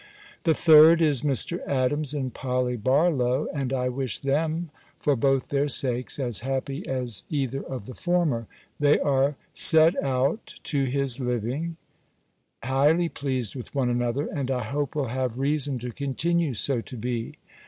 The 0.45 0.55
third 0.55 0.99
is 0.99 1.21
Mr. 1.21 1.63
Adams 1.67 2.15
and 2.15 2.33
Polly 2.33 2.75
Barlow; 2.75 3.47
and 3.53 3.71
I 3.71 3.87
wish 3.87 4.17
them, 4.17 4.71
for 4.97 5.15
both 5.15 5.49
their 5.49 5.69
sakes, 5.69 6.17
as 6.17 6.39
happy 6.39 6.87
as 6.87 7.23
either 7.29 7.61
of 7.61 7.85
the 7.85 7.93
former. 7.93 8.47
They 8.79 8.99
are 8.99 9.35
set 9.53 9.95
out 10.03 10.55
to 10.63 10.85
his 10.85 11.19
living, 11.19 11.77
highly 12.63 13.09
pleased 13.09 13.55
with 13.55 13.75
one 13.75 13.89
another; 13.89 14.25
and 14.25 14.49
I 14.49 14.63
hope 14.63 14.95
will 14.95 15.09
have 15.09 15.37
reason 15.37 15.77
to 15.77 15.91
continue 15.91 16.55
so 16.55 16.81
to 16.81 16.97
be. 16.97 17.37